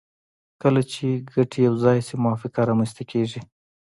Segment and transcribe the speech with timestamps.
[0.61, 3.41] کله چې ګټې یو ځای شي موافقه رامنځته کیږي